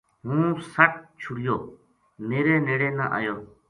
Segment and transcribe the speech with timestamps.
[0.25, 1.57] ہوں سَٹ چھُڑیو
[2.27, 3.37] میرے نیڑے نہ آیو